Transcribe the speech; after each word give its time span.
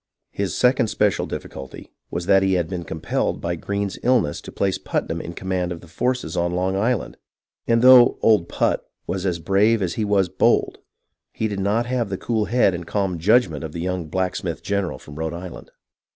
His 0.31 0.57
second 0.57 0.87
special 0.87 1.27
difficulty 1.27 1.91
was 2.09 2.25
that 2.25 2.41
he 2.41 2.53
had 2.53 2.67
been 2.67 2.85
compelled 2.85 3.39
by 3.39 3.55
Greene's 3.55 3.99
illness 4.01 4.41
to 4.41 4.51
place 4.51 4.79
Putnam 4.79 5.21
in 5.21 5.33
command 5.33 5.71
of 5.71 5.79
the 5.81 5.87
forces 5.87 6.35
on 6.35 6.55
Long 6.55 6.75
Island, 6.75 7.17
and 7.67 7.83
though" 7.83 8.17
Old 8.23 8.49
Put" 8.49 8.81
was 9.05 9.27
as 9.27 9.37
brave 9.37 9.79
as 9.79 9.93
he 9.93 10.03
was 10.03 10.27
bold, 10.27 10.79
he 11.33 11.47
did 11.47 11.59
not 11.59 11.85
have 11.85 12.09
the 12.09 12.17
cool 12.17 12.45
head 12.45 12.73
and 12.73 12.87
calm 12.87 13.19
judg 13.19 13.47
ment 13.47 13.63
of 13.63 13.73
the 13.73 13.79
young 13.81 14.07
blacksmith 14.07 14.63
general 14.63 14.97
from 14.97 15.19
Rhode 15.19 15.35
Island. 15.35 15.69